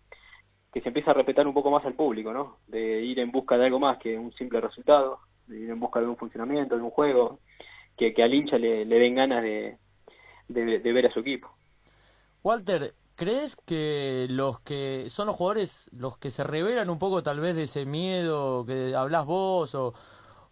que 0.71 0.81
se 0.81 0.89
empieza 0.89 1.09
a 1.09 1.15
respetar 1.15 1.47
un 1.47 1.53
poco 1.55 1.71
más 1.71 1.83
al 1.83 1.95
público, 1.95 2.31
¿no? 2.31 2.59
De 2.67 3.01
ir 3.01 3.17
en 3.19 3.31
busca 3.31 3.57
de 3.57 3.65
algo 3.65 3.79
más 3.79 3.97
que 3.97 4.19
un 4.19 4.31
simple 4.33 4.61
resultado, 4.61 5.19
de 5.47 5.61
ir 5.61 5.69
en 5.71 5.79
busca 5.79 5.99
de 5.99 6.05
un 6.05 6.15
funcionamiento, 6.15 6.77
de 6.77 6.83
un 6.83 6.91
juego, 6.91 7.39
que, 7.97 8.13
que 8.13 8.23
al 8.23 8.33
hincha 8.33 8.57
le, 8.57 8.85
le 8.85 8.99
den 8.99 9.15
ganas 9.15 9.43
de, 9.43 9.77
de, 10.47 10.79
de, 10.79 10.93
ver 10.93 11.07
a 11.07 11.11
su 11.13 11.19
equipo. 11.19 11.49
Walter, 12.43 12.93
¿crees 13.15 13.55
que 13.55 14.27
los 14.29 14.59
que 14.61 15.09
son 15.09 15.27
los 15.27 15.35
jugadores 15.35 15.89
los 15.93 16.17
que 16.17 16.31
se 16.31 16.43
revelan 16.43 16.89
un 16.89 16.99
poco 16.99 17.23
tal 17.23 17.39
vez 17.39 17.55
de 17.55 17.63
ese 17.63 17.85
miedo 17.85 18.65
que 18.65 18.95
hablas 18.95 19.25
vos 19.25 19.73
o, 19.75 19.93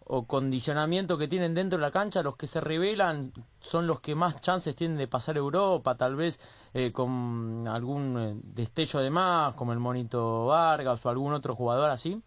o 0.06 0.26
condicionamiento 0.26 1.16
que 1.18 1.28
tienen 1.28 1.54
dentro 1.54 1.78
de 1.78 1.82
la 1.82 1.90
cancha, 1.90 2.22
los 2.22 2.36
que 2.36 2.46
se 2.46 2.60
revelan 2.60 3.32
son 3.60 3.86
los 3.86 4.00
que 4.00 4.14
más 4.14 4.40
chances 4.40 4.76
tienen 4.76 4.98
de 4.98 5.08
pasar 5.08 5.36
a 5.36 5.38
Europa, 5.38 5.96
tal 5.96 6.16
vez 6.16 6.38
eh, 6.74 6.92
con 6.92 7.66
algún 7.68 8.18
eh, 8.18 8.40
destello 8.54 9.00
de 9.00 9.10
más, 9.10 9.54
como 9.56 9.72
el 9.72 9.78
Monito 9.78 10.46
Vargas 10.46 11.04
o 11.06 11.10
algún 11.10 11.32
otro 11.32 11.54
jugador 11.54 11.90
así? 11.90 12.22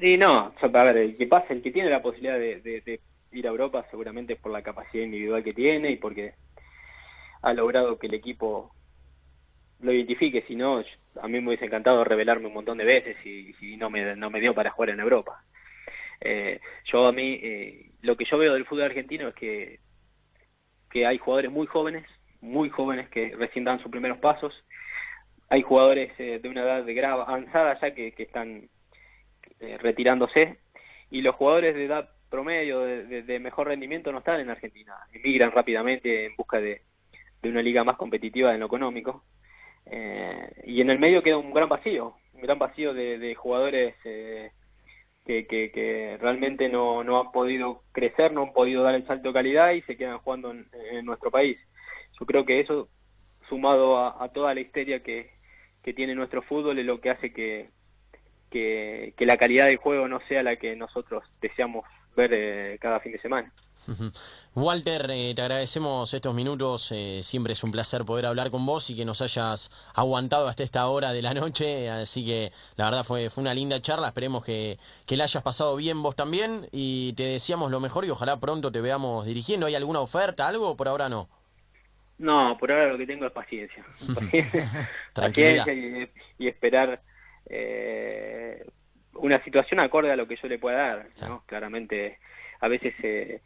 Sí, 0.00 0.16
no, 0.18 0.52
a 0.60 0.68
ver, 0.84 0.96
el 0.98 1.16
que 1.16 1.26
pasa, 1.26 1.54
el 1.54 1.62
que 1.62 1.70
tiene 1.70 1.88
la 1.90 2.02
posibilidad 2.02 2.38
de, 2.38 2.60
de, 2.60 2.80
de 2.82 3.00
ir 3.32 3.46
a 3.46 3.50
Europa 3.50 3.86
seguramente 3.90 4.36
por 4.36 4.52
la 4.52 4.62
capacidad 4.62 5.04
individual 5.04 5.44
que 5.44 5.54
tiene 5.54 5.90
y 5.90 5.96
porque 5.96 6.34
ha 7.42 7.52
logrado 7.52 7.98
que 7.98 8.06
el 8.06 8.14
equipo 8.14 8.74
lo 9.80 9.92
identifique, 9.92 10.42
si 10.48 10.56
no, 10.56 10.82
a 11.20 11.28
mí 11.28 11.40
me 11.40 11.48
hubiese 11.48 11.66
encantado 11.66 12.02
revelarme 12.02 12.48
un 12.48 12.54
montón 12.54 12.78
de 12.78 12.84
veces 12.84 13.16
y, 13.24 13.54
y 13.60 13.76
no, 13.76 13.90
me, 13.90 14.16
no 14.16 14.30
me 14.30 14.40
dio 14.40 14.54
para 14.54 14.70
jugar 14.70 14.90
en 14.90 15.00
Europa. 15.00 15.44
Eh, 16.20 16.60
yo 16.84 17.06
a 17.06 17.12
mí, 17.12 17.38
eh, 17.42 17.90
lo 18.02 18.16
que 18.16 18.24
yo 18.24 18.38
veo 18.38 18.54
del 18.54 18.66
fútbol 18.66 18.84
argentino 18.84 19.28
es 19.28 19.34
que, 19.34 19.78
que 20.90 21.06
hay 21.06 21.18
jugadores 21.18 21.52
muy 21.52 21.66
jóvenes, 21.66 22.06
muy 22.40 22.70
jóvenes 22.70 23.08
que 23.10 23.36
recién 23.36 23.64
dan 23.64 23.80
sus 23.80 23.90
primeros 23.90 24.18
pasos, 24.18 24.64
hay 25.48 25.62
jugadores 25.62 26.12
eh, 26.18 26.40
de 26.42 26.48
una 26.48 26.62
edad 26.62 26.84
de 26.84 26.94
grave 26.94 27.22
avanzada 27.22 27.78
ya 27.80 27.94
que, 27.94 28.12
que 28.12 28.24
están 28.24 28.68
eh, 29.60 29.78
retirándose. 29.78 30.58
Y 31.10 31.22
los 31.22 31.36
jugadores 31.36 31.74
de 31.74 31.86
edad 31.86 32.10
promedio 32.28 32.80
de, 32.80 33.22
de, 33.22 33.38
mejor 33.40 33.68
rendimiento 33.68 34.12
no 34.12 34.18
están 34.18 34.40
en 34.40 34.50
Argentina, 34.50 34.94
emigran 35.12 35.50
rápidamente 35.50 36.26
en 36.26 36.36
busca 36.36 36.60
de, 36.60 36.82
de 37.42 37.48
una 37.48 37.62
liga 37.62 37.84
más 37.84 37.96
competitiva 37.96 38.54
en 38.54 38.60
lo 38.60 38.66
económico. 38.66 39.24
Eh, 39.86 40.50
y 40.64 40.80
en 40.80 40.90
el 40.90 40.98
medio 40.98 41.22
queda 41.22 41.38
un 41.38 41.52
gran 41.52 41.68
vacío, 41.68 42.14
un 42.34 42.42
gran 42.42 42.58
vacío 42.58 42.92
de, 42.92 43.18
de 43.18 43.34
jugadores 43.34 43.94
eh, 44.04 44.50
que, 45.24 45.46
que, 45.46 45.70
que, 45.70 46.18
realmente 46.20 46.68
no, 46.68 47.02
no 47.04 47.20
han 47.20 47.32
podido 47.32 47.82
crecer, 47.92 48.32
no 48.32 48.42
han 48.42 48.52
podido 48.52 48.82
dar 48.82 48.94
el 48.94 49.06
salto 49.06 49.28
de 49.28 49.34
calidad 49.34 49.72
y 49.72 49.82
se 49.82 49.96
quedan 49.96 50.18
jugando 50.18 50.50
en, 50.50 50.68
en 50.92 51.04
nuestro 51.04 51.30
país. 51.30 51.58
Yo 52.20 52.26
creo 52.26 52.44
que 52.44 52.60
eso, 52.60 52.88
sumado 53.48 53.96
a, 53.96 54.22
a 54.22 54.28
toda 54.30 54.54
la 54.54 54.60
histeria 54.60 55.02
que, 55.02 55.30
que 55.82 55.94
tiene 55.94 56.14
nuestro 56.14 56.42
fútbol, 56.42 56.78
es 56.78 56.84
lo 56.84 57.00
que 57.00 57.10
hace 57.10 57.32
que, 57.32 57.70
que, 58.50 59.14
que 59.16 59.26
la 59.26 59.36
calidad 59.36 59.66
del 59.66 59.76
juego 59.76 60.08
no 60.08 60.20
sea 60.28 60.42
la 60.42 60.56
que 60.56 60.76
nosotros 60.76 61.24
deseamos 61.40 61.84
ver 62.18 62.34
eh, 62.34 62.78
cada 62.80 63.00
fin 63.00 63.12
de 63.12 63.18
semana. 63.20 63.50
Walter, 64.54 65.08
eh, 65.10 65.32
te 65.34 65.40
agradecemos 65.40 66.12
estos 66.12 66.34
minutos, 66.34 66.92
eh, 66.92 67.20
siempre 67.22 67.54
es 67.54 67.64
un 67.64 67.70
placer 67.70 68.04
poder 68.04 68.26
hablar 68.26 68.50
con 68.50 68.66
vos 68.66 68.90
y 68.90 68.96
que 68.96 69.06
nos 69.06 69.22
hayas 69.22 69.70
aguantado 69.94 70.46
hasta 70.46 70.62
esta 70.62 70.86
hora 70.88 71.12
de 71.12 71.22
la 71.22 71.32
noche, 71.32 71.88
así 71.88 72.26
que 72.26 72.52
la 72.76 72.86
verdad 72.86 73.04
fue, 73.04 73.30
fue 73.30 73.40
una 73.40 73.54
linda 73.54 73.80
charla, 73.80 74.08
esperemos 74.08 74.44
que, 74.44 74.76
que 75.06 75.16
la 75.16 75.24
hayas 75.24 75.42
pasado 75.42 75.74
bien 75.76 76.02
vos 76.02 76.16
también 76.16 76.66
y 76.70 77.14
te 77.14 77.22
deseamos 77.22 77.70
lo 77.70 77.80
mejor 77.80 78.04
y 78.04 78.10
ojalá 78.10 78.38
pronto 78.38 78.70
te 78.70 78.82
veamos 78.82 79.24
dirigiendo. 79.24 79.66
¿Hay 79.66 79.74
alguna 79.74 80.00
oferta, 80.00 80.46
algo? 80.46 80.76
Por 80.76 80.88
ahora 80.88 81.08
no. 81.08 81.28
No, 82.18 82.58
por 82.58 82.72
ahora 82.72 82.88
lo 82.88 82.98
que 82.98 83.06
tengo 83.06 83.26
es 83.26 83.32
paciencia. 83.32 83.82
paciencia 85.14 85.72
y, 85.72 86.10
y, 86.38 86.48
esperar 86.48 87.00
eh, 87.48 88.66
una 89.18 89.42
situación 89.44 89.80
acorde 89.80 90.10
a 90.10 90.16
lo 90.16 90.26
que 90.26 90.36
yo 90.36 90.48
le 90.48 90.58
pueda 90.58 90.78
dar, 90.78 91.06
¿no? 91.28 91.42
Claramente, 91.46 92.18
a 92.60 92.68
veces 92.68 92.94
eh, 93.02 93.40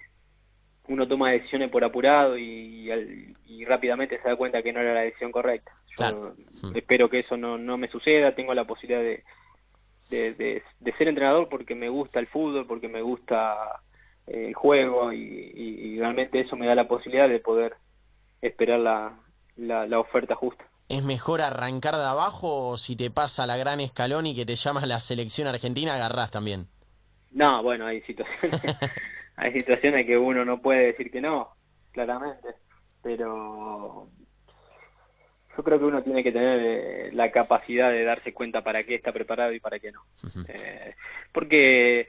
uno 0.88 1.06
toma 1.06 1.30
decisiones 1.30 1.70
por 1.70 1.84
apurado 1.84 2.36
y, 2.36 2.90
y, 2.90 3.34
y, 3.46 3.64
rápidamente 3.64 4.20
se 4.20 4.28
da 4.28 4.36
cuenta 4.36 4.62
que 4.62 4.72
no 4.72 4.80
era 4.80 4.94
la 4.94 5.00
decisión 5.00 5.32
correcta. 5.32 5.72
Yo 5.90 5.96
claro. 5.96 6.34
mm. 6.62 6.76
espero 6.76 7.08
que 7.08 7.20
eso 7.20 7.36
no, 7.36 7.58
no 7.58 7.76
me 7.78 7.88
suceda, 7.88 8.34
tengo 8.34 8.54
la 8.54 8.64
posibilidad 8.64 9.00
de, 9.00 9.22
de, 10.10 10.34
de, 10.34 10.62
de, 10.80 10.92
ser 10.94 11.08
entrenador 11.08 11.48
porque 11.48 11.74
me 11.74 11.88
gusta 11.88 12.18
el 12.18 12.26
fútbol, 12.26 12.66
porque 12.66 12.88
me 12.88 13.02
gusta 13.02 13.80
eh, 14.26 14.46
el 14.48 14.54
juego 14.54 15.12
y, 15.12 15.52
y, 15.54 15.98
realmente 15.98 16.40
eso 16.40 16.56
me 16.56 16.66
da 16.66 16.74
la 16.74 16.88
posibilidad 16.88 17.28
de 17.28 17.38
poder 17.38 17.76
esperar 18.40 18.80
la, 18.80 19.18
la, 19.56 19.86
la 19.86 20.00
oferta 20.00 20.34
justa. 20.34 20.64
¿Es 20.92 21.02
mejor 21.02 21.40
arrancar 21.40 21.96
de 21.96 22.04
abajo 22.04 22.68
o 22.68 22.76
si 22.76 22.96
te 22.96 23.10
pasa 23.10 23.46
la 23.46 23.56
gran 23.56 23.80
escalón 23.80 24.26
y 24.26 24.36
que 24.36 24.44
te 24.44 24.56
llamas 24.56 24.86
la 24.86 25.00
selección 25.00 25.48
argentina, 25.48 25.94
agarrás 25.94 26.30
también? 26.30 26.66
No, 27.30 27.62
bueno, 27.62 27.86
hay 27.86 28.02
situaciones, 28.02 28.60
hay 29.36 29.52
situaciones 29.54 30.04
que 30.04 30.18
uno 30.18 30.44
no 30.44 30.60
puede 30.60 30.88
decir 30.88 31.10
que 31.10 31.22
no, 31.22 31.48
claramente, 31.92 32.48
pero 33.02 34.06
yo 35.56 35.64
creo 35.64 35.78
que 35.78 35.84
uno 35.86 36.02
tiene 36.02 36.22
que 36.22 36.30
tener 36.30 36.60
eh, 36.60 37.10
la 37.14 37.30
capacidad 37.30 37.90
de 37.90 38.04
darse 38.04 38.34
cuenta 38.34 38.62
para 38.62 38.84
qué 38.84 38.96
está 38.96 39.12
preparado 39.12 39.54
y 39.54 39.60
para 39.60 39.78
qué 39.78 39.92
no. 39.92 40.04
Eh, 40.46 40.94
porque 41.32 42.06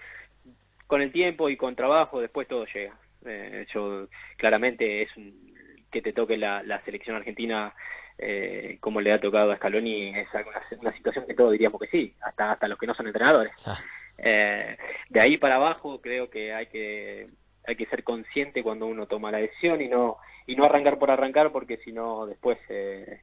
con 0.87 1.01
el 1.01 1.13
tiempo 1.13 1.47
y 1.47 1.55
con 1.55 1.77
trabajo 1.77 2.19
después 2.19 2.49
todo 2.49 2.65
llega. 2.65 2.97
Eh, 3.25 3.65
yo 3.73 4.09
claramente 4.35 5.03
es 5.03 5.15
un, 5.15 5.55
que 5.89 6.01
te 6.01 6.11
toque 6.11 6.35
la, 6.35 6.61
la 6.63 6.83
selección 6.83 7.15
argentina 7.15 7.73
eh, 8.17 8.77
como 8.79 9.01
le 9.01 9.11
ha 9.11 9.19
tocado 9.19 9.51
a 9.51 9.57
Scaloni 9.57 10.09
es 10.09 10.27
una, 10.33 10.79
una, 10.81 10.93
situación 10.95 11.25
que 11.25 11.33
todos 11.33 11.51
diríamos 11.51 11.81
que 11.81 11.87
sí, 11.87 12.13
hasta 12.21 12.51
hasta 12.51 12.67
los 12.67 12.77
que 12.77 12.87
no 12.87 12.93
son 12.93 13.07
entrenadores. 13.07 13.53
Ah. 13.65 13.79
Eh, 14.17 14.77
de 15.09 15.19
ahí 15.21 15.37
para 15.37 15.55
abajo 15.55 15.99
creo 15.99 16.29
que 16.29 16.53
hay 16.53 16.67
que 16.67 17.27
hay 17.65 17.75
que 17.75 17.85
ser 17.87 18.03
consciente 18.03 18.61
cuando 18.61 18.85
uno 18.85 19.07
toma 19.07 19.31
la 19.31 19.39
decisión 19.39 19.81
y 19.81 19.87
no 19.87 20.17
y 20.45 20.55
no 20.55 20.65
arrancar 20.65 20.99
por 20.99 21.09
arrancar 21.09 21.51
porque 21.51 21.77
si 21.77 21.91
no 21.91 22.25
después 22.25 22.57
eh, 22.69 23.21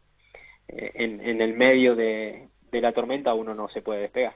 eh, 0.69 0.91
en, 0.95 1.21
en 1.21 1.41
el 1.41 1.55
medio 1.55 1.95
de, 1.95 2.49
de 2.71 2.81
la 2.81 2.93
tormenta 2.93 3.35
uno 3.35 3.55
no 3.55 3.69
se 3.69 3.83
puede 3.83 4.03
despegar. 4.03 4.35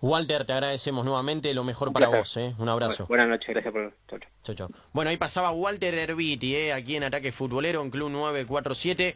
Walter, 0.00 0.44
te 0.44 0.52
agradecemos 0.52 1.04
nuevamente 1.04 1.52
lo 1.54 1.64
mejor 1.64 1.88
Un 1.88 1.94
para 1.94 2.10
placer. 2.10 2.44
vos, 2.44 2.52
¿eh? 2.52 2.62
Un 2.62 2.68
abrazo. 2.68 3.06
Buenas 3.06 3.28
noches, 3.28 3.48
gracias 3.48 3.72
por 3.72 3.92
chau, 4.08 4.18
chau. 4.18 4.30
Chau, 4.42 4.54
chau. 4.54 4.68
Bueno, 4.92 5.10
ahí 5.10 5.16
pasaba 5.16 5.50
Walter 5.52 5.94
Herbiti, 5.94 6.54
¿eh? 6.54 6.72
aquí 6.72 6.96
en 6.96 7.04
Ataque 7.04 7.32
Futbolero, 7.32 7.82
en 7.82 7.90
Club 7.90 8.10
947. 8.10 9.08